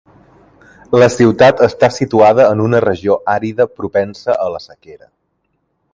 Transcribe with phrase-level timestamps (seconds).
[1.01, 5.11] La ciutat està situada en una regió àrida propensa a la sequera.